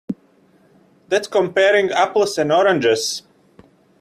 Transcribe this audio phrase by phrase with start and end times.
[1.09, 3.21] That's comparing apples and oranges.